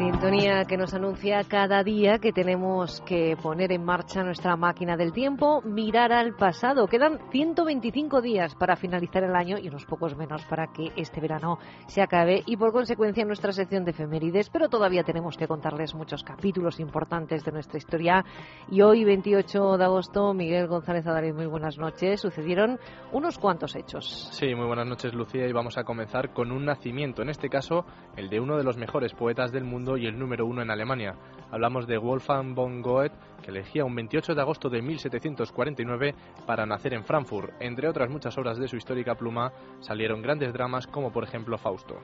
Sintonía 0.00 0.64
que 0.64 0.78
nos 0.78 0.94
anuncia 0.94 1.44
cada 1.44 1.84
día 1.84 2.20
que 2.20 2.32
tenemos 2.32 3.02
que 3.02 3.36
poner 3.36 3.70
en 3.70 3.84
marcha 3.84 4.24
nuestra 4.24 4.56
máquina 4.56 4.96
del 4.96 5.12
tiempo, 5.12 5.60
mirar 5.60 6.10
al 6.10 6.34
pasado. 6.34 6.86
Quedan 6.86 7.18
125 7.30 8.22
días 8.22 8.54
para 8.54 8.76
finalizar 8.76 9.24
el 9.24 9.36
año 9.36 9.58
y 9.58 9.68
unos 9.68 9.84
pocos 9.84 10.16
menos 10.16 10.42
para 10.46 10.68
que 10.68 10.90
este 10.96 11.20
verano 11.20 11.58
se 11.86 12.00
acabe. 12.00 12.42
Y 12.46 12.56
por 12.56 12.72
consecuencia 12.72 13.26
nuestra 13.26 13.52
sección 13.52 13.84
de 13.84 13.90
efemérides, 13.90 14.48
pero 14.48 14.70
todavía 14.70 15.04
tenemos 15.04 15.36
que 15.36 15.46
contarles 15.46 15.94
muchos 15.94 16.24
capítulos 16.24 16.80
importantes 16.80 17.44
de 17.44 17.52
nuestra 17.52 17.76
historia. 17.76 18.24
Y 18.70 18.80
hoy 18.80 19.04
28 19.04 19.76
de 19.76 19.84
agosto, 19.84 20.32
Miguel 20.32 20.66
González 20.66 21.06
Adari, 21.06 21.34
muy 21.34 21.44
buenas 21.44 21.76
noches, 21.76 22.22
sucedieron 22.22 22.80
unos 23.12 23.36
cuantos 23.36 23.76
hechos. 23.76 24.30
Sí, 24.32 24.54
muy 24.54 24.66
buenas 24.66 24.86
noches 24.86 25.12
Lucía. 25.12 25.46
Y 25.46 25.52
vamos 25.52 25.76
a 25.76 25.84
comenzar 25.84 26.32
con 26.32 26.52
un 26.52 26.64
nacimiento, 26.64 27.20
en 27.20 27.28
este 27.28 27.50
caso 27.50 27.84
el 28.16 28.30
de 28.30 28.40
uno 28.40 28.56
de 28.56 28.64
los 28.64 28.78
mejores 28.78 29.12
poetas 29.12 29.52
del 29.52 29.64
mundo 29.64 29.89
y 29.96 30.06
el 30.06 30.18
número 30.18 30.46
uno 30.46 30.62
en 30.62 30.70
Alemania. 30.70 31.14
Hablamos 31.50 31.86
de 31.86 31.98
Wolfgang 31.98 32.54
von 32.54 32.82
Goethe, 32.82 33.16
que 33.42 33.50
elegía 33.50 33.84
un 33.84 33.94
28 33.94 34.34
de 34.34 34.40
agosto 34.40 34.68
de 34.68 34.82
1749 34.82 36.14
para 36.46 36.66
nacer 36.66 36.94
en 36.94 37.04
Frankfurt. 37.04 37.52
Entre 37.60 37.88
otras 37.88 38.10
muchas 38.10 38.36
obras 38.38 38.58
de 38.58 38.68
su 38.68 38.76
histórica 38.76 39.14
pluma 39.14 39.52
salieron 39.80 40.22
grandes 40.22 40.52
dramas 40.52 40.86
como 40.86 41.10
por 41.10 41.24
ejemplo 41.24 41.58
Fausto. 41.58 42.00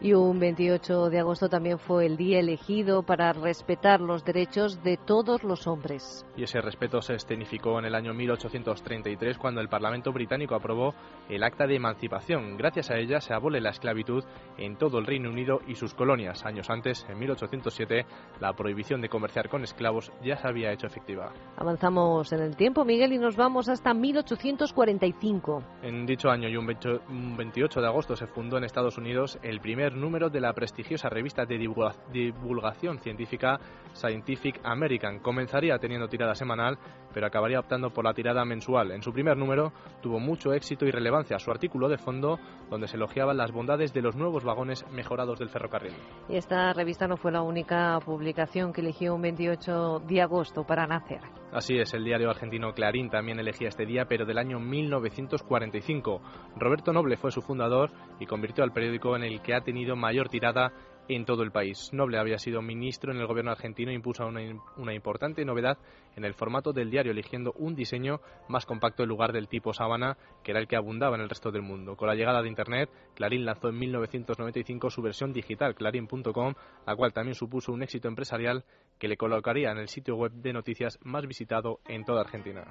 Y 0.00 0.12
un 0.12 0.38
28 0.38 1.10
de 1.10 1.18
agosto 1.18 1.48
también 1.48 1.78
fue 1.80 2.06
el 2.06 2.16
día 2.16 2.38
elegido 2.38 3.02
para 3.02 3.32
respetar 3.32 4.00
los 4.00 4.24
derechos 4.24 4.80
de 4.84 4.96
todos 4.96 5.42
los 5.42 5.66
hombres. 5.66 6.24
Y 6.36 6.44
ese 6.44 6.60
respeto 6.60 7.00
se 7.00 7.14
escenificó 7.14 7.80
en 7.80 7.86
el 7.86 7.96
año 7.96 8.14
1833 8.14 9.38
cuando 9.38 9.60
el 9.60 9.68
Parlamento 9.68 10.12
británico 10.12 10.54
aprobó 10.54 10.94
el 11.28 11.42
Acta 11.42 11.66
de 11.66 11.74
Emancipación. 11.74 12.56
Gracias 12.56 12.90
a 12.90 12.96
ella 12.96 13.20
se 13.20 13.34
abole 13.34 13.60
la 13.60 13.70
esclavitud 13.70 14.22
en 14.56 14.76
todo 14.76 14.98
el 14.98 15.06
Reino 15.06 15.30
Unido 15.30 15.60
y 15.66 15.74
sus 15.74 15.94
colonias. 15.94 16.44
Años 16.46 16.70
antes, 16.70 17.04
en 17.08 17.18
1807, 17.18 18.06
la 18.40 18.52
prohibición 18.52 19.00
de 19.00 19.08
comerciar 19.08 19.48
con 19.48 19.64
esclavos 19.64 20.12
ya 20.22 20.36
se 20.36 20.46
había 20.46 20.72
hecho 20.72 20.86
efectiva. 20.86 21.32
Avanzamos 21.56 22.32
en 22.32 22.40
el 22.40 22.56
tiempo, 22.56 22.84
Miguel, 22.84 23.14
y 23.14 23.18
nos 23.18 23.34
vamos 23.34 23.68
hasta 23.68 23.94
1845. 23.94 25.62
En 25.82 26.06
dicho 26.06 26.30
año 26.30 26.48
y 26.48 26.56
un 26.56 27.36
28 27.36 27.80
de 27.80 27.86
agosto 27.86 28.14
se 28.14 28.28
fundó 28.28 28.58
en 28.58 28.64
Estados 28.64 28.96
Unidos 28.96 29.40
el 29.42 29.60
primer 29.60 29.87
número 29.94 30.30
de 30.30 30.40
la 30.40 30.52
prestigiosa 30.52 31.08
revista 31.08 31.44
de 31.44 31.58
divulgación 31.58 32.98
científica 32.98 33.58
Scientific 33.94 34.60
American. 34.64 35.20
Comenzaría 35.20 35.78
teniendo 35.78 36.08
tirada 36.08 36.34
semanal, 36.34 36.78
pero 37.12 37.26
acabaría 37.26 37.60
optando 37.60 37.90
por 37.90 38.04
la 38.04 38.14
tirada 38.14 38.44
mensual. 38.44 38.92
En 38.92 39.02
su 39.02 39.12
primer 39.12 39.36
número 39.36 39.72
tuvo 40.02 40.18
mucho 40.20 40.52
éxito 40.52 40.86
y 40.86 40.90
relevancia 40.90 41.38
su 41.38 41.50
artículo 41.50 41.88
de 41.88 41.98
fondo, 41.98 42.38
donde 42.70 42.88
se 42.88 42.96
elogiaban 42.96 43.36
las 43.36 43.52
bondades 43.52 43.92
de 43.92 44.02
los 44.02 44.16
nuevos 44.16 44.44
vagones 44.44 44.84
mejorados 44.90 45.38
del 45.38 45.48
ferrocarril. 45.48 45.94
Y 46.28 46.36
esta 46.36 46.72
revista 46.72 47.06
no 47.06 47.16
fue 47.16 47.32
la 47.32 47.42
única 47.42 47.98
publicación 48.04 48.72
que 48.72 48.80
eligió 48.80 49.14
un 49.14 49.22
28 49.22 50.00
de 50.06 50.22
agosto 50.22 50.64
para 50.64 50.86
nacer. 50.86 51.20
Así 51.52 51.78
es, 51.78 51.94
el 51.94 52.04
diario 52.04 52.28
argentino 52.28 52.72
Clarín 52.74 53.08
también 53.08 53.40
elegía 53.40 53.68
este 53.68 53.86
día, 53.86 54.04
pero 54.06 54.26
del 54.26 54.36
año 54.36 54.60
1945. 54.60 56.20
Roberto 56.56 56.92
Noble 56.92 57.16
fue 57.16 57.30
su 57.30 57.40
fundador 57.40 57.90
y 58.20 58.26
convirtió 58.26 58.64
al 58.64 58.72
periódico 58.72 59.16
en 59.16 59.24
el 59.24 59.40
que 59.40 59.54
ha 59.54 59.62
tenido 59.62 59.96
mayor 59.96 60.28
tirada 60.28 60.72
en 61.08 61.24
todo 61.24 61.42
el 61.42 61.50
país. 61.50 61.90
Noble 61.92 62.18
había 62.18 62.38
sido 62.38 62.62
ministro 62.62 63.12
en 63.12 63.18
el 63.18 63.26
gobierno 63.26 63.50
argentino 63.50 63.90
e 63.90 63.94
impuso 63.94 64.26
una, 64.26 64.40
una, 64.76 64.94
importante 64.94 65.44
novedad 65.44 65.78
en 66.16 66.24
el 66.24 66.34
formato 66.34 66.72
del 66.72 66.90
diario, 66.90 67.12
eligiendo 67.12 67.52
un 67.56 67.74
diseño 67.74 68.20
más 68.48 68.66
compacto 68.66 69.02
en 69.02 69.08
lugar 69.08 69.32
del 69.32 69.48
tipo 69.48 69.72
sábana, 69.72 70.16
que 70.42 70.52
era 70.52 70.60
el 70.60 70.68
que 70.68 70.76
abundaba 70.76 71.16
en 71.16 71.22
el 71.22 71.28
resto 71.28 71.50
del 71.50 71.62
mundo. 71.62 71.96
Con 71.96 72.08
la 72.08 72.14
llegada 72.14 72.42
de 72.42 72.48
Internet, 72.48 72.90
Clarín 73.14 73.44
lanzó 73.44 73.68
en 73.68 73.78
1995 73.78 74.90
su 74.90 75.02
versión 75.02 75.32
digital, 75.32 75.74
clarín.com, 75.74 76.54
la 76.86 76.96
cual 76.96 77.12
también 77.12 77.34
supuso 77.34 77.72
un 77.72 77.82
éxito 77.82 78.08
empresarial 78.08 78.64
que 78.98 79.08
le 79.08 79.16
colocaría 79.16 79.70
en 79.70 79.78
el 79.78 79.88
sitio 79.88 80.16
web 80.16 80.32
de 80.32 80.52
noticias 80.52 80.98
más 81.02 81.26
visitado 81.26 81.80
en 81.86 82.04
toda 82.04 82.20
Argentina. 82.22 82.64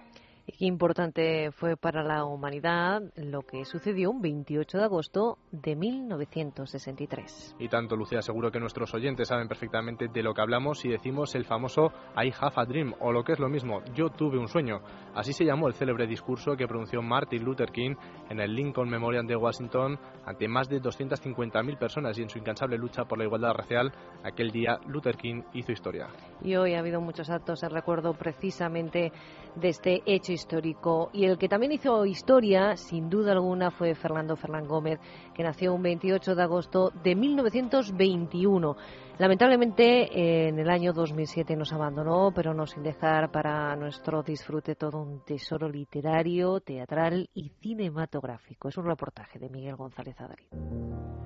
Qué 0.48 0.66
importante 0.66 1.52
fue 1.52 1.76
para 1.76 2.04
la 2.04 2.24
humanidad 2.24 3.02
lo 3.18 3.42
que 3.42 3.66
sucedió 3.66 4.10
un 4.10 4.22
28 4.22 4.78
de 4.78 4.84
agosto 4.86 5.40
de 5.52 5.76
1963. 5.76 7.58
Y 7.60 7.68
tanto, 7.68 7.98
Lucía, 7.98 8.22
seguro 8.22 8.50
que 8.50 8.60
nuestros 8.60 8.94
oyentes 8.94 9.28
saben 9.28 9.50
perfectamente 9.50 10.08
de 10.08 10.24
lo 10.24 10.34
que 10.34 10.42
hablamos 10.42 10.80
si 10.80 10.88
decimos 10.88 11.36
el 11.36 11.44
famoso 11.44 11.92
I 12.16 12.32
have 12.40 12.54
a 12.56 12.66
dream, 12.66 12.94
o 13.02 13.12
lo 13.12 13.26
que 13.26 13.34
es 13.34 13.40
lo 13.40 13.50
mismo, 13.50 13.82
yo 13.94 14.10
tuve 14.10 14.38
un 14.40 14.48
sueño. 14.48 14.80
Así 15.14 15.34
se 15.34 15.44
llamó 15.44 15.68
el 15.68 15.74
célebre 15.74 16.08
discurso 16.08 16.56
que 16.56 16.66
pronunció 16.66 17.02
Martin 17.02 17.44
Luther 17.44 17.70
King 17.70 17.96
en 18.30 18.40
el 18.40 18.56
Lincoln 18.56 18.90
Memorial 18.90 19.28
de 19.28 19.36
Washington 19.36 20.00
ante 20.26 20.48
más 20.48 20.70
de 20.70 20.82
250.000 20.82 21.78
personas 21.78 22.18
y 22.18 22.22
en 22.22 22.30
su 22.30 22.40
incansable 22.40 22.78
lucha 22.78 23.04
por 23.04 23.18
la 23.18 23.26
igualdad 23.26 23.52
racial, 23.52 23.92
aquel 24.24 24.52
día 24.52 24.80
Luther 24.88 25.18
King 25.18 25.42
hizo 25.54 25.74
historia. 25.74 26.08
Y 26.42 26.56
hoy 26.56 26.74
ha 26.74 26.80
habido 26.80 27.02
muchos 27.02 27.30
actos 27.30 27.64
en 27.64 27.70
recuerdo 27.72 28.14
precisamente 28.14 29.12
de 29.56 29.70
este 29.70 30.02
hecho 30.06 30.37
histórico. 30.38 31.10
Y 31.12 31.26
el 31.26 31.38
que 31.38 31.50
también 31.50 31.74
hizo 31.74 32.06
historia, 32.06 32.78
sin 32.78 33.10
duda 33.10 33.34
alguna, 33.34 33.72
fue 33.72 33.94
Fernando 33.96 34.36
Fernán 34.36 34.66
Gómez, 34.66 35.00
que 35.34 35.44
nació 35.44 35.74
un 35.74 35.82
28 35.82 36.36
de 36.36 36.44
agosto 36.44 36.92
de 37.04 37.16
1921. 37.16 38.78
Lamentablemente, 39.18 40.48
en 40.48 40.60
el 40.60 40.70
año 40.70 40.94
2007 40.94 41.56
nos 41.56 41.74
abandonó, 41.74 42.32
pero 42.34 42.54
no 42.54 42.68
sin 42.68 42.84
dejar 42.84 43.32
para 43.32 43.76
nuestro 43.76 44.22
disfrute 44.22 44.76
todo 44.76 45.02
un 45.02 45.26
tesoro 45.26 45.68
literario, 45.68 46.60
teatral 46.60 47.28
y 47.34 47.50
cinematográfico. 47.60 48.70
Es 48.70 48.78
un 48.78 48.86
reportaje 48.86 49.40
de 49.40 49.50
Miguel 49.50 49.76
González 49.76 50.16
Adari. 50.22 51.17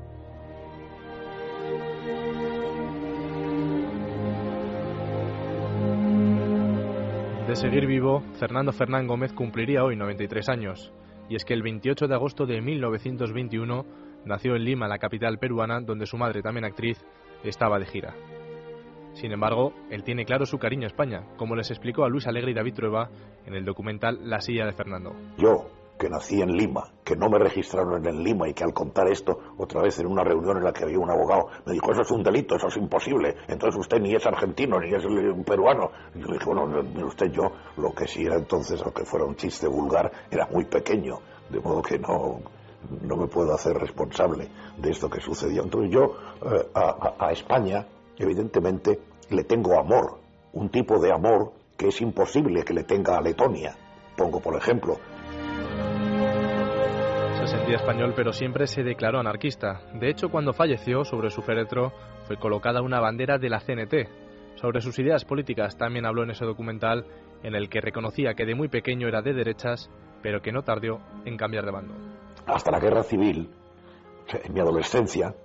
De 7.52 7.58
seguir 7.58 7.86
vivo, 7.86 8.24
Fernando 8.40 8.72
Fernán 8.72 9.08
Gómez 9.08 9.34
cumpliría 9.34 9.84
hoy 9.84 9.98
93 9.98 10.48
años. 10.48 10.94
Y 11.28 11.36
es 11.36 11.44
que 11.44 11.54
el 11.54 11.62
28 11.62 12.08
de 12.08 12.16
agosto 12.16 12.46
de 12.46 12.62
1921 12.62 13.86
nació 14.24 14.56
en 14.56 14.64
Lima, 14.64 14.88
la 14.88 15.00
capital 15.00 15.38
peruana, 15.38 15.82
donde 15.82 16.06
su 16.06 16.16
madre, 16.16 16.42
también 16.42 16.64
actriz, 16.64 17.04
estaba 17.44 17.78
de 17.78 17.88
gira. 17.88 18.16
Sin 19.16 19.34
embargo, 19.34 19.74
él 19.90 20.06
tiene 20.06 20.24
claro 20.24 20.46
su 20.46 20.60
cariño 20.60 20.86
a 20.86 20.88
España, 20.88 21.26
como 21.36 21.58
les 21.58 21.70
explicó 21.72 22.06
a 22.06 22.10
Luis 22.10 22.26
Alegre 22.26 22.52
y 22.52 22.54
David 22.54 22.74
Trueba 22.74 23.10
en 23.46 23.54
el 23.54 23.66
documental 23.66 24.30
La 24.30 24.40
silla 24.40 24.66
de 24.66 24.72
Fernando. 24.72 25.14
Yo, 25.38 25.70
que 26.02 26.10
nací 26.10 26.42
en 26.42 26.58
Lima, 26.58 26.82
que 27.04 27.16
no 27.16 27.30
me 27.30 27.38
registraron 27.38 28.04
en 28.08 28.24
Lima 28.24 28.50
y 28.50 28.56
que 28.56 28.64
al 28.64 28.74
contar 28.74 29.08
esto 29.08 29.38
otra 29.60 29.84
vez 29.84 30.00
en 30.00 30.08
una 30.08 30.24
reunión 30.24 30.58
en 30.58 30.64
la 30.64 30.74
que 30.74 30.84
había 30.84 30.98
un 30.98 31.12
abogado 31.12 31.50
me 31.64 31.74
dijo 31.74 31.92
eso 31.92 32.02
es 32.02 32.10
un 32.10 32.24
delito, 32.24 32.56
eso 32.56 32.70
es 32.70 32.78
imposible, 32.78 33.36
entonces 33.48 33.80
usted 33.80 34.00
ni 34.00 34.16
es 34.16 34.26
argentino 34.26 34.80
ni 34.80 34.92
es 34.96 35.06
un 35.06 35.44
peruano. 35.44 35.92
Y 36.16 36.22
yo 36.22 36.26
le 36.26 36.34
dije, 36.40 36.46
bueno, 36.48 36.82
usted, 37.06 37.28
yo 37.32 37.52
lo 37.78 37.94
que 37.94 38.08
sí 38.08 38.24
era 38.24 38.36
entonces, 38.36 38.82
aunque 38.82 39.06
fuera 39.06 39.26
un 39.26 39.36
chiste 39.36 39.68
vulgar, 39.68 40.12
era 40.32 40.48
muy 40.48 40.66
pequeño, 40.66 41.20
de 41.52 41.60
modo 41.60 41.84
que 41.84 42.00
no, 42.00 42.40
no 43.04 43.16
me 43.16 43.28
puedo 43.28 43.54
hacer 43.54 43.78
responsable 43.78 44.50
de 44.78 44.90
esto 44.90 45.08
que 45.08 45.22
sucedió. 45.22 45.62
Entonces 45.62 45.92
yo 45.92 46.16
eh, 46.52 46.68
a, 46.74 47.32
España, 47.32 47.86
evidentemente, 48.18 49.00
le 49.30 49.44
tengo 49.44 49.80
amor, 49.80 50.18
un 50.54 50.70
tipo 50.70 51.00
de 51.00 51.14
amor 51.14 51.52
que 51.78 51.90
es 51.90 52.02
imposible 52.02 52.64
que 52.64 52.74
le 52.74 52.86
tenga 52.86 53.20
a 53.20 53.22
Letonia. 53.22 53.76
Pongo 54.18 54.40
por 54.40 54.56
ejemplo 54.56 54.98
sentía 57.52 57.76
español, 57.76 58.14
pero 58.16 58.32
siempre 58.32 58.66
se 58.66 58.82
declaró 58.82 59.20
anarquista. 59.20 59.82
De 59.94 60.10
hecho, 60.10 60.30
cuando 60.30 60.54
falleció, 60.54 61.04
sobre 61.04 61.30
su 61.30 61.42
féretro 61.42 61.92
fue 62.26 62.38
colocada 62.38 62.82
una 62.82 63.02
bandera 63.02 63.38
de 63.38 63.50
la 63.50 63.60
CNT. 63.60 64.56
Sobre 64.56 64.80
sus 64.80 64.98
ideas 65.00 65.26
políticas 65.26 65.76
también 65.76 66.06
habló 66.06 66.24
en 66.24 66.32
ese 66.32 66.46
documental, 66.46 67.06
en 67.44 67.56
el 67.56 67.68
que 67.68 67.82
reconocía 67.82 68.36
que 68.36 68.46
de 68.46 68.56
muy 68.56 68.70
pequeño 68.70 69.10
era 69.10 69.22
de 69.22 69.34
derechas, 69.34 69.90
pero 70.24 70.42
que 70.42 70.54
no 70.54 70.62
tardó 70.62 71.02
en 71.26 71.36
cambiar 71.36 71.66
de 71.66 71.72
bando. 71.72 71.94
Hasta 72.46 72.72
la 72.72 72.80
guerra 72.80 73.04
civil, 73.04 73.50
en 74.46 74.54
mi 74.54 74.62
adolescencia, 74.62 75.36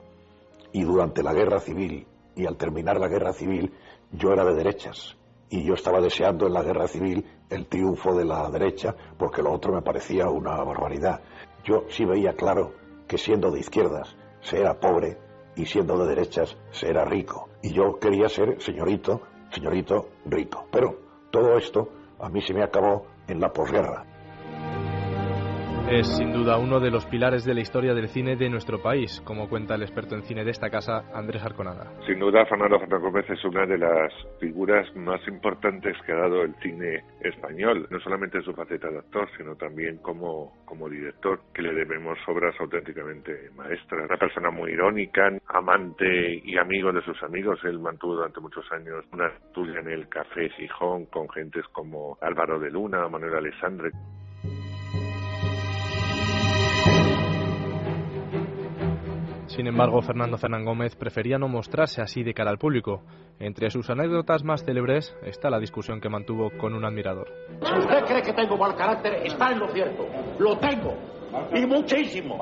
y 0.72 0.84
durante 0.84 1.24
la 1.24 1.32
guerra 1.32 1.58
civil, 1.58 2.06
y 2.36 2.46
al 2.46 2.56
terminar 2.56 3.00
la 3.00 3.08
guerra 3.08 3.32
civil, 3.32 3.72
yo 4.12 4.32
era 4.32 4.44
de 4.44 4.54
derechas. 4.54 5.16
Y 5.50 5.64
yo 5.64 5.74
estaba 5.74 6.00
deseando 6.00 6.46
en 6.46 6.52
la 6.52 6.62
guerra 6.62 6.86
civil 6.86 7.24
el 7.50 7.66
triunfo 7.66 8.14
de 8.14 8.24
la 8.24 8.48
derecha, 8.48 8.94
porque 9.18 9.42
lo 9.42 9.52
otro 9.52 9.72
me 9.72 9.82
parecía 9.82 10.28
una 10.28 10.62
barbaridad 10.62 11.20
yo 11.66 11.84
sí 11.88 12.04
veía 12.04 12.32
claro 12.34 12.72
que 13.08 13.18
siendo 13.18 13.50
de 13.50 13.60
izquierdas 13.60 14.16
se 14.40 14.60
era 14.60 14.78
pobre 14.78 15.18
y 15.56 15.66
siendo 15.66 15.98
de 15.98 16.06
derechas 16.14 16.56
se 16.70 16.88
era 16.88 17.04
rico. 17.04 17.48
Y 17.62 17.72
yo 17.72 17.98
quería 17.98 18.28
ser 18.28 18.62
señorito, 18.62 19.22
señorito 19.50 20.08
rico. 20.24 20.66
Pero 20.70 20.96
todo 21.30 21.58
esto 21.58 21.88
a 22.20 22.28
mí 22.28 22.40
se 22.40 22.54
me 22.54 22.62
acabó 22.62 23.06
en 23.26 23.40
la 23.40 23.52
posguerra. 23.52 24.04
Es 25.88 26.16
sin 26.16 26.32
duda 26.32 26.58
uno 26.58 26.80
de 26.80 26.90
los 26.90 27.06
pilares 27.06 27.44
de 27.44 27.54
la 27.54 27.60
historia 27.60 27.94
del 27.94 28.08
cine 28.08 28.34
de 28.34 28.50
nuestro 28.50 28.82
país, 28.82 29.22
como 29.24 29.48
cuenta 29.48 29.76
el 29.76 29.82
experto 29.82 30.16
en 30.16 30.24
cine 30.24 30.44
de 30.44 30.50
esta 30.50 30.68
casa, 30.68 31.04
Andrés 31.14 31.44
Arconada. 31.44 31.92
Sin 32.04 32.18
duda, 32.18 32.44
Fernando 32.46 32.80
Fernández 32.80 33.02
Gómez 33.02 33.30
es 33.30 33.44
una 33.44 33.66
de 33.66 33.78
las 33.78 34.12
figuras 34.40 34.84
más 34.96 35.20
importantes 35.28 35.96
que 36.04 36.10
ha 36.10 36.16
dado 36.16 36.42
el 36.42 36.56
cine 36.56 37.04
español, 37.20 37.86
no 37.88 38.00
solamente 38.00 38.38
en 38.38 38.42
su 38.42 38.52
faceta 38.52 38.90
de 38.90 38.98
actor, 38.98 39.28
sino 39.36 39.54
también 39.54 39.98
como, 39.98 40.54
como 40.64 40.88
director, 40.88 41.38
que 41.54 41.62
le 41.62 41.72
debemos 41.72 42.18
obras 42.26 42.56
auténticamente 42.58 43.50
maestras. 43.54 44.06
Una 44.08 44.18
persona 44.18 44.50
muy 44.50 44.72
irónica, 44.72 45.30
amante 45.46 46.42
y 46.44 46.58
amigo 46.58 46.92
de 46.92 47.02
sus 47.02 47.22
amigos. 47.22 47.60
Él 47.62 47.78
mantuvo 47.78 48.16
durante 48.16 48.40
muchos 48.40 48.64
años 48.72 49.04
una 49.12 49.28
estudia 49.28 49.78
en 49.78 49.88
el 49.88 50.08
Café 50.08 50.50
Gijón 50.50 51.06
con 51.06 51.28
gentes 51.28 51.64
como 51.70 52.18
Álvaro 52.20 52.58
de 52.58 52.72
Luna, 52.72 53.08
Manuel 53.08 53.36
Alessandre. 53.36 53.92
Sin 59.56 59.66
embargo, 59.66 60.02
Fernando 60.02 60.36
Fernán 60.36 60.66
Gómez 60.66 60.94
prefería 60.96 61.38
no 61.38 61.48
mostrarse 61.48 62.02
así 62.02 62.22
de 62.22 62.34
cara 62.34 62.50
al 62.50 62.58
público. 62.58 63.00
Entre 63.40 63.70
sus 63.70 63.88
anécdotas 63.88 64.44
más 64.44 64.62
célebres 64.62 65.16
está 65.22 65.48
la 65.48 65.58
discusión 65.58 65.98
que 65.98 66.10
mantuvo 66.10 66.50
con 66.58 66.74
un 66.74 66.84
admirador. 66.84 67.26
Si 67.62 67.78
usted 67.78 68.04
cree 68.04 68.20
que 68.20 68.34
tengo 68.34 68.58
mal 68.58 68.76
carácter, 68.76 69.14
está 69.24 69.52
en 69.52 69.60
lo 69.60 69.68
cierto. 69.68 70.06
Lo 70.38 70.58
tengo. 70.58 70.92
Y 71.54 71.64
muchísimo. 71.64 72.34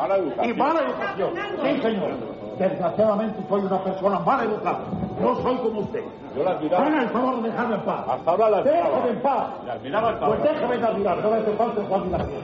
Y 0.42 0.52
mala 0.54 0.80
educación. 0.80 1.34
Sí, 1.62 1.82
señor. 1.82 2.16
Desgraciadamente 2.58 3.38
soy 3.48 3.60
una 3.60 3.84
persona 3.84 4.18
mal 4.18 4.48
educada. 4.48 4.84
No 5.20 5.36
soy 5.36 5.56
como 5.58 5.80
usted. 5.82 6.02
Yo 6.36 6.42
la 6.42 6.50
admiraba. 6.50 6.86
Haga 6.86 7.02
el 7.02 7.08
favor 7.10 7.42
de 7.42 7.48
dejarme 7.48 7.74
en 7.76 7.82
paz. 7.82 8.08
Hasta 8.08 8.30
ahora 8.32 8.50
la 8.50 8.56
admiraba. 8.58 8.88
Déjame 8.88 9.10
en 9.10 9.22
paz. 9.22 9.64
La 9.66 9.72
admiraba 9.74 10.10
hasta 10.10 10.26
Pues 10.26 10.42
déjame 10.42 10.78
de 10.78 10.84
admirar. 10.84 11.18
No 11.18 11.30
me 11.30 11.36
hace 11.36 11.52
falta 11.52 11.86
su 11.86 11.94
admiración. 11.94 12.42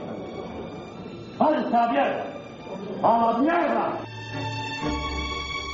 ¡Váyanse 1.37 1.75
a 1.75 1.85
la 1.85 1.91
mierda! 1.91 2.25
¡A 3.03 3.33
la 3.33 3.37
mierda! 3.39 4.10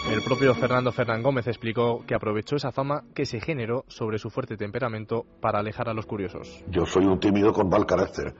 El 0.10 0.22
propio 0.22 0.56
Fernando 0.56 0.94
Fernán 0.94 1.22
Gómez 1.22 1.48
explicó 1.48 2.04
que 2.08 2.16
aprovechó 2.16 2.56
esa 2.56 2.72
fama 2.72 3.04
que 3.14 3.26
se 3.26 3.42
generó 3.42 3.84
sobre 3.88 4.18
su 4.18 4.30
fuerte 4.30 4.56
temperamento 4.56 5.26
para 5.42 5.60
alejar 5.60 5.90
a 5.90 5.94
los 5.94 6.06
curiosos. 6.06 6.64
Yo 6.70 6.86
soy 6.86 7.06
un 7.06 7.20
tímido 7.20 7.52
con 7.52 7.68
mal 7.68 7.86
carácter. 7.86 8.34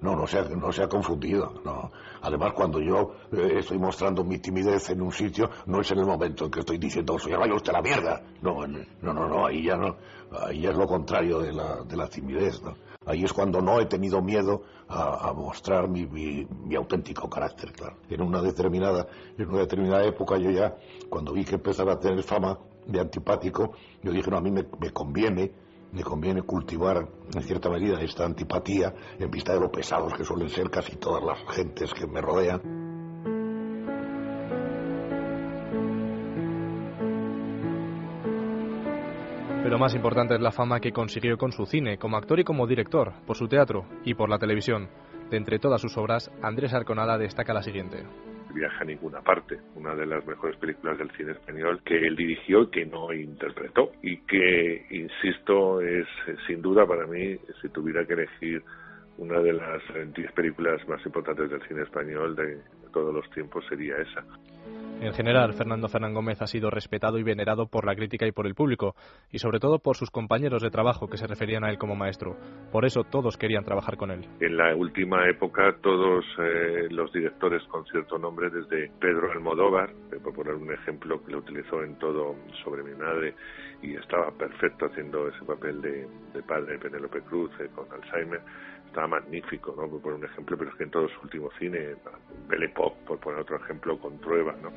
No, 0.00 0.16
no 0.16 0.26
se 0.26 0.40
ha, 0.40 0.42
no 0.42 0.72
se 0.72 0.82
ha 0.82 0.88
confundido. 0.88 1.62
No. 1.64 1.92
Además, 2.22 2.52
cuando 2.54 2.80
yo 2.80 3.14
eh, 3.32 3.58
estoy 3.58 3.78
mostrando 3.78 4.24
mi 4.24 4.38
timidez 4.40 4.90
en 4.90 5.00
un 5.00 5.12
sitio, 5.12 5.48
no 5.66 5.80
es 5.80 5.90
en 5.92 6.00
el 6.00 6.06
momento 6.06 6.46
en 6.46 6.50
que 6.50 6.60
estoy 6.60 6.78
diciendo, 6.78 7.16
soy 7.20 7.34
vaya 7.34 7.54
usted 7.54 7.70
a 7.70 7.74
la 7.74 7.82
mierda. 7.82 8.22
No, 8.42 8.66
no, 8.66 9.12
no, 9.12 9.28
no, 9.28 9.46
ahí 9.46 9.62
ya 9.62 9.76
no. 9.76 9.96
Ahí 10.44 10.66
es 10.66 10.74
lo 10.74 10.86
contrario 10.88 11.38
de 11.38 11.52
la, 11.52 11.84
de 11.84 11.96
la 11.96 12.08
timidez. 12.08 12.60
Ahí 13.06 13.24
es 13.24 13.32
cuando 13.32 13.60
no 13.60 13.80
he 13.80 13.86
tenido 13.86 14.22
miedo 14.22 14.62
a, 14.88 15.32
mostrar 15.32 15.88
mi, 15.88 16.06
mi, 16.06 16.46
mi 16.66 16.76
auténtico 16.76 17.28
carácter, 17.28 17.72
claro. 17.72 17.96
En 18.08 18.20
una 18.20 18.42
determinada, 18.42 19.06
en 19.38 19.48
una 19.48 19.60
determinada 19.60 20.04
época 20.04 20.36
yo 20.38 20.50
ya, 20.50 20.76
cuando 21.08 21.32
vi 21.32 21.44
que 21.44 21.54
empezaba 21.54 21.94
a 21.94 21.98
tener 21.98 22.22
fama 22.22 22.58
de 22.86 23.00
antipático, 23.00 23.72
yo 24.02 24.12
dije, 24.12 24.30
no, 24.30 24.36
a 24.36 24.40
mí 24.40 24.50
me, 24.50 24.66
me 24.78 24.90
conviene 24.90 25.52
me 25.92 26.02
conviene 26.02 26.42
cultivar 26.42 27.06
en 27.34 27.42
cierta 27.42 27.68
medida 27.68 28.00
esta 28.00 28.24
antipatía 28.24 28.94
en 29.18 29.30
vista 29.30 29.52
de 29.52 29.60
lo 29.60 29.70
pesados 29.70 30.14
que 30.14 30.24
suelen 30.24 30.48
ser 30.48 30.70
casi 30.70 30.96
todas 30.96 31.22
las 31.22 31.38
gentes 31.54 31.92
que 31.92 32.06
me 32.06 32.20
rodean. 32.22 32.81
Pero 39.72 39.80
más 39.80 39.94
importante 39.94 40.34
es 40.34 40.40
la 40.42 40.52
fama 40.52 40.80
que 40.80 40.92
consiguió 40.92 41.38
con 41.38 41.50
su 41.50 41.64
cine, 41.64 41.96
como 41.96 42.18
actor 42.18 42.38
y 42.38 42.44
como 42.44 42.66
director, 42.66 43.14
por 43.26 43.38
su 43.38 43.48
teatro 43.48 43.86
y 44.04 44.12
por 44.12 44.28
la 44.28 44.38
televisión. 44.38 44.90
De 45.30 45.38
entre 45.38 45.58
todas 45.58 45.80
sus 45.80 45.96
obras, 45.96 46.30
Andrés 46.42 46.74
Arconada 46.74 47.16
destaca 47.16 47.54
la 47.54 47.62
siguiente. 47.62 48.04
Viaja 48.52 48.82
a 48.82 48.84
ninguna 48.84 49.22
parte, 49.22 49.60
una 49.74 49.94
de 49.94 50.04
las 50.04 50.26
mejores 50.26 50.58
películas 50.58 50.98
del 50.98 51.10
cine 51.12 51.32
español 51.32 51.80
que 51.86 51.96
él 51.96 52.16
dirigió 52.16 52.64
y 52.64 52.66
que 52.70 52.84
no 52.84 53.14
interpretó 53.14 53.92
y 54.02 54.18
que, 54.18 54.84
insisto, 54.90 55.80
es 55.80 56.06
sin 56.46 56.60
duda 56.60 56.84
para 56.86 57.06
mí, 57.06 57.38
si 57.62 57.70
tuviera 57.70 58.04
que 58.04 58.12
elegir 58.12 58.62
una 59.16 59.40
de 59.40 59.54
las 59.54 59.82
eh, 59.94 60.06
10 60.14 60.32
películas 60.32 60.86
más 60.86 61.02
importantes 61.06 61.48
del 61.48 61.66
cine 61.66 61.84
español 61.84 62.36
de 62.36 62.58
todos 62.92 63.14
los 63.14 63.30
tiempos 63.30 63.64
sería 63.70 63.96
esa. 63.96 64.22
En 65.02 65.14
general, 65.14 65.52
Fernando 65.54 65.88
Fernán 65.88 66.14
Gómez 66.14 66.40
ha 66.42 66.46
sido 66.46 66.70
respetado 66.70 67.18
y 67.18 67.24
venerado 67.24 67.66
por 67.66 67.84
la 67.84 67.96
crítica 67.96 68.24
y 68.24 68.30
por 68.30 68.46
el 68.46 68.54
público, 68.54 68.94
y 69.32 69.38
sobre 69.40 69.58
todo 69.58 69.80
por 69.80 69.96
sus 69.96 70.12
compañeros 70.12 70.62
de 70.62 70.70
trabajo 70.70 71.08
que 71.08 71.16
se 71.16 71.26
referían 71.26 71.64
a 71.64 71.70
él 71.70 71.76
como 71.76 71.96
maestro. 71.96 72.36
Por 72.70 72.84
eso 72.84 73.02
todos 73.02 73.36
querían 73.36 73.64
trabajar 73.64 73.96
con 73.96 74.12
él. 74.12 74.28
En 74.38 74.56
la 74.56 74.76
última 74.76 75.28
época, 75.28 75.74
todos 75.82 76.24
eh, 76.38 76.86
los 76.90 77.12
directores 77.12 77.64
con 77.64 77.84
cierto 77.86 78.16
nombre, 78.16 78.48
desde 78.48 78.92
Pedro 79.00 79.32
Almodóvar, 79.32 79.90
por 80.22 80.34
poner 80.34 80.54
un 80.54 80.72
ejemplo 80.72 81.20
que 81.24 81.32
lo 81.32 81.38
utilizó 81.38 81.82
en 81.82 81.98
todo 81.98 82.36
sobre 82.62 82.84
mi 82.84 82.94
madre 82.94 83.34
y 83.82 83.96
estaba 83.96 84.30
perfecto 84.30 84.86
haciendo 84.86 85.26
ese 85.26 85.44
papel 85.44 85.82
de, 85.82 86.06
de 86.32 86.42
padre 86.44 86.74
de 86.74 86.78
Penélope 86.78 87.22
Cruz 87.22 87.50
eh, 87.58 87.68
con 87.74 87.86
Alzheimer, 87.90 88.40
estaba 88.92 89.08
magnífico, 89.08 89.74
¿no? 89.74 89.88
Por 89.88 90.02
poner 90.02 90.18
un 90.18 90.24
ejemplo, 90.26 90.56
pero 90.58 90.70
es 90.70 90.76
que 90.76 90.84
en 90.84 90.90
todo 90.90 91.08
su 91.08 91.20
último 91.22 91.48
cine, 91.58 91.96
Belle 92.46 92.68
Pop, 92.68 92.94
por 93.06 93.18
poner 93.18 93.40
otro 93.40 93.56
ejemplo, 93.56 93.98
con 93.98 94.18
Trueba, 94.20 94.54
¿no? 94.62 94.70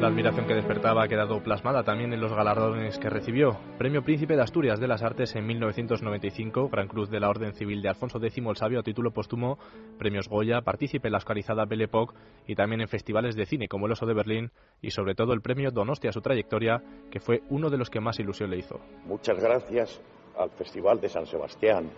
La 0.00 0.08
admiración 0.08 0.46
que 0.46 0.54
despertaba 0.54 1.04
ha 1.04 1.08
quedado 1.08 1.40
plasmada 1.42 1.84
también 1.84 2.12
en 2.12 2.20
los 2.20 2.32
galardones 2.32 2.98
que 2.98 3.10
recibió. 3.10 3.58
Premio 3.78 4.02
Príncipe 4.02 4.34
de 4.34 4.42
Asturias 4.42 4.80
de 4.80 4.88
las 4.88 5.02
Artes 5.02 5.36
en 5.36 5.46
1995, 5.46 6.68
Gran 6.70 6.88
Cruz 6.88 7.10
de 7.10 7.20
la 7.20 7.28
Orden 7.28 7.52
Civil 7.52 7.80
de 7.80 7.90
Alfonso 7.90 8.18
X 8.18 8.38
el 8.38 8.56
Sabio 8.56 8.80
a 8.80 8.82
título 8.82 9.12
póstumo, 9.12 9.58
Premios 9.98 10.28
Goya, 10.28 10.62
partícipe 10.62 11.08
en 11.08 11.12
la 11.12 11.18
oscarizada 11.18 11.66
Belle 11.66 11.84
Époque 11.84 12.16
y 12.46 12.56
también 12.56 12.80
en 12.80 12.88
festivales 12.88 13.36
de 13.36 13.46
cine 13.46 13.68
como 13.68 13.86
el 13.86 13.92
Oso 13.92 14.06
de 14.06 14.14
Berlín 14.14 14.50
y 14.80 14.90
sobre 14.90 15.14
todo 15.14 15.32
el 15.32 15.42
Premio 15.42 15.70
Donostia 15.70 16.10
a 16.10 16.14
su 16.14 16.22
trayectoria, 16.22 16.82
que 17.10 17.20
fue 17.20 17.42
uno 17.50 17.70
de 17.70 17.78
los 17.78 17.90
que 17.90 18.00
más 18.00 18.18
ilusión 18.18 18.50
le 18.50 18.56
hizo. 18.56 18.80
Muchas 19.04 19.38
gracias 19.38 20.00
al 20.36 20.50
Festival 20.50 21.00
de 21.00 21.08
San 21.10 21.26
Sebastián 21.26 21.90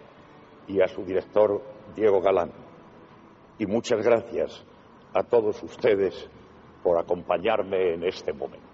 y 0.67 0.81
a 0.81 0.89
su 0.89 1.05
director 1.05 1.63
Diego 1.95 2.21
Galán. 2.21 2.53
Y 3.59 3.67
muchas 3.67 4.05
gracias 4.05 4.65
a 5.15 5.23
todos 5.23 5.63
ustedes 5.63 6.29
por 6.83 6.99
acompañarme 6.99 7.95
en 7.95 8.05
este 8.05 8.33
momento. 8.33 8.73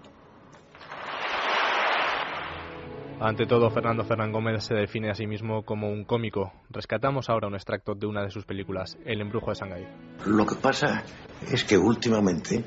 Ante 3.21 3.45
todo, 3.45 3.69
Fernando 3.69 4.05
Fernán 4.05 4.31
Gómez 4.31 4.63
se 4.63 4.73
define 4.73 5.09
a 5.09 5.13
sí 5.13 5.27
mismo 5.27 5.63
como 5.63 5.89
un 5.89 6.05
cómico. 6.05 6.53
Rescatamos 6.69 7.29
ahora 7.29 7.47
un 7.47 7.55
extracto 7.55 7.93
de 7.93 8.07
una 8.07 8.23
de 8.23 8.31
sus 8.31 8.45
películas, 8.45 8.97
El 9.03 9.19
embrujo 9.19 9.51
de 9.51 9.55
Shanghái. 9.55 9.87
Lo 10.25 10.45
que 10.45 10.55
pasa 10.55 11.03
es 11.51 11.65
que 11.65 11.77
últimamente 11.77 12.63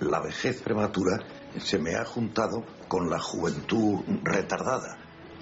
la 0.00 0.20
vejez 0.20 0.62
prematura 0.62 1.18
se 1.58 1.80
me 1.80 1.96
ha 1.96 2.04
juntado 2.04 2.64
con 2.86 3.10
la 3.10 3.18
juventud 3.18 4.00
retardada. 4.22 4.96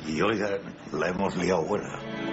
Y 0.07 0.23
oiga, 0.23 0.49
la 0.93 1.09
hemos 1.09 1.37
liado 1.37 1.63
buena. 1.65 2.30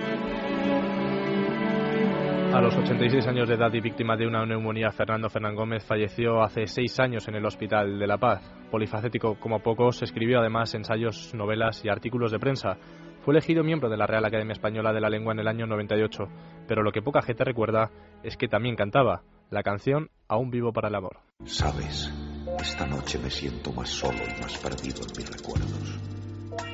A 2.53 2.61
los 2.61 2.75
86 2.75 3.27
años 3.27 3.47
de 3.47 3.56
edad 3.56 3.71
y 3.73 3.81
víctima 3.81 4.16
de 4.16 4.25
una 4.25 4.45
neumonía, 4.45 4.92
Fernando 4.92 5.30
Fernán 5.30 5.56
Gómez 5.56 5.85
falleció 5.85 6.42
hace 6.42 6.66
seis 6.66 6.99
años 6.99 7.27
en 7.27 7.35
el 7.35 7.45
Hospital 7.45 7.99
de 7.99 8.07
la 8.07 8.18
Paz. 8.18 8.42
Polifacético 8.71 9.39
como 9.39 9.59
pocos, 9.59 10.01
escribió 10.01 10.39
además 10.39 10.73
ensayos, 10.73 11.33
novelas 11.35 11.83
y 11.85 11.89
artículos 11.89 12.31
de 12.31 12.39
prensa. 12.39 12.77
Fue 13.21 13.33
elegido 13.33 13.63
miembro 13.63 13.89
de 13.89 13.97
la 13.97 14.07
Real 14.07 14.25
Academia 14.25 14.54
Española 14.54 14.94
de 14.94 15.01
la 15.01 15.09
Lengua 15.09 15.33
en 15.33 15.39
el 15.39 15.47
año 15.47 15.68
98, 15.68 16.23
pero 16.68 16.81
lo 16.81 16.92
que 16.92 17.01
poca 17.01 17.21
gente 17.21 17.44
recuerda 17.44 17.92
es 18.23 18.37
que 18.37 18.47
también 18.47 18.75
cantaba 18.75 19.21
la 19.49 19.63
canción 19.63 20.09
Aún 20.27 20.49
vivo 20.49 20.73
para 20.73 20.87
el 20.87 20.95
amor. 20.95 21.19
Sabes, 21.45 22.11
esta 22.59 22.87
noche 22.87 23.19
me 23.19 23.30
siento 23.30 23.71
más 23.71 23.89
solo 23.89 24.18
y 24.18 24.42
más 24.42 24.57
perdido 24.57 25.01
en 25.01 25.18
mis 25.18 25.30
recuerdos, 25.30 25.99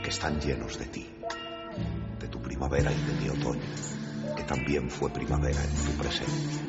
que 0.01 0.10
están 0.10 0.39
llenos 0.39 0.80
de 0.80 0.86
ti, 0.86 1.08
de 2.20 2.27
tu 2.27 2.42
primavera 2.42 2.92
y 2.92 2.96
de 2.96 3.22
mi 3.22 3.30
otoño, 3.30 3.62
que 4.36 4.44
también 4.44 4.89
fue 4.89 5.10
primavera 5.10 5.63
en 5.63 5.75
tu 5.86 5.92
presencia, 6.01 6.62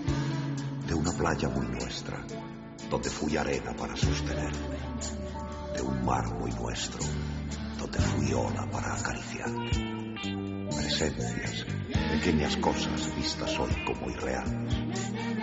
de 0.87 0.95
una 0.95 1.13
playa 1.13 1.49
muy 1.49 1.67
nuestra, 1.67 2.25
donde 2.91 3.11
fui 3.11 3.37
arena 3.37 3.75
para 3.77 3.97
sostenerme, 3.97 4.79
de 5.75 5.83
un 5.83 6.05
mar 6.05 6.27
muy 6.35 6.51
nuestro, 6.53 7.01
donde 7.79 7.99
fui 7.99 8.33
ola 8.33 8.69
para 8.71 8.95
acariciarte. 8.95 9.95
Presencias, 10.77 11.67
pequeñas 12.13 12.57
cosas 12.59 13.15
vistas 13.17 13.59
hoy 13.59 13.71
como 13.87 14.11
irreales, 14.11 14.75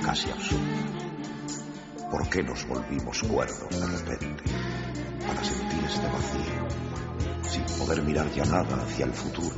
casi 0.03 0.29
absurdas. 0.29 1.01
¿Por 2.11 2.29
qué 2.29 2.43
nos 2.43 2.67
volvimos 2.67 3.23
cuerdos 3.23 3.69
de 3.69 3.87
repente? 3.87 4.43
Para 5.25 5.43
sentir 5.43 5.83
este 5.85 6.07
vacío, 6.07 6.67
sin 7.49 7.77
poder 7.77 8.01
mirar 8.03 8.29
ya 8.33 8.43
nada 8.45 8.83
hacia 8.83 9.05
el 9.05 9.13
futuro. 9.13 9.55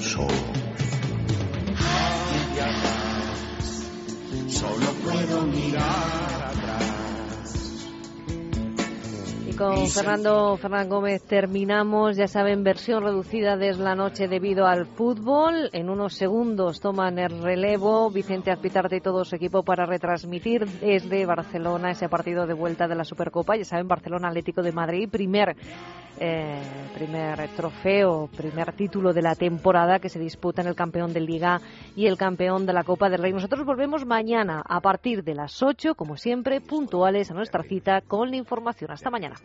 Solo 0.00 0.73
Solo 4.54 4.86
puedo 5.02 5.42
mirar 5.48 5.82
atrás. 5.82 6.94
Y 9.48 9.56
Con 9.56 9.88
Fernando 9.88 10.56
Fernán 10.56 10.88
Gómez 10.88 11.24
terminamos, 11.24 12.16
ya 12.16 12.28
saben, 12.28 12.62
versión 12.62 13.02
reducida 13.02 13.56
desde 13.56 13.82
la 13.82 13.96
noche 13.96 14.28
debido 14.28 14.66
al 14.66 14.86
fútbol. 14.86 15.70
En 15.72 15.90
unos 15.90 16.14
segundos 16.14 16.78
toman 16.80 17.18
el 17.18 17.42
relevo 17.42 18.10
Vicente 18.10 18.52
Azpitarte 18.52 18.96
y 18.98 19.00
todo 19.00 19.24
su 19.24 19.34
equipo 19.34 19.64
para 19.64 19.86
retransmitir 19.86 20.66
desde 20.80 21.26
Barcelona 21.26 21.90
ese 21.90 22.08
partido 22.08 22.46
de 22.46 22.54
vuelta 22.54 22.86
de 22.86 22.94
la 22.94 23.04
Supercopa. 23.04 23.56
Ya 23.56 23.64
saben, 23.64 23.88
Barcelona 23.88 24.28
Atlético 24.28 24.62
de 24.62 24.70
Madrid, 24.70 25.08
primer 25.10 25.56
eh, 26.20 26.60
primer 26.94 27.48
trofeo, 27.56 28.28
primer 28.36 28.72
título 28.72 29.12
de 29.12 29.22
la 29.22 29.34
temporada 29.34 29.98
que 29.98 30.08
se 30.08 30.18
disputa 30.18 30.62
en 30.62 30.68
el 30.68 30.74
campeón 30.74 31.12
de 31.12 31.20
Liga 31.20 31.60
y 31.96 32.06
el 32.06 32.16
campeón 32.16 32.66
de 32.66 32.72
la 32.72 32.84
Copa 32.84 33.08
del 33.08 33.20
Rey. 33.20 33.32
Nosotros 33.32 33.64
volvemos 33.64 34.04
mañana 34.06 34.62
a 34.64 34.80
partir 34.80 35.24
de 35.24 35.34
las 35.34 35.62
8, 35.62 35.94
como 35.94 36.16
siempre, 36.16 36.60
puntuales 36.60 37.30
a 37.30 37.34
nuestra 37.34 37.62
cita 37.62 38.00
con 38.00 38.30
la 38.30 38.36
información. 38.36 38.90
Hasta 38.90 39.10
mañana. 39.10 39.36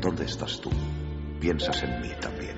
¿Dónde 0.00 0.24
estás 0.24 0.60
tú? 0.60 0.70
Piensas 1.40 1.82
en 1.82 2.00
mí 2.00 2.10
también. 2.20 2.56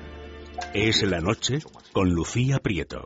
Es 0.73 1.03
la 1.03 1.19
noche 1.19 1.59
con 1.93 2.09
Lucía 2.09 2.59
Prieto. 2.59 3.05